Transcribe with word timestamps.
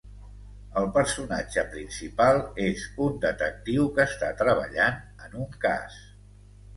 El 0.79 0.87
personatge 0.93 1.63
principal 1.73 2.41
és 2.67 2.85
un 3.07 3.19
detectiu 3.25 3.85
que 3.99 4.07
està 4.13 4.31
treballant 4.39 4.97
en 5.27 5.37
un 5.45 5.53
cas. 5.67 5.99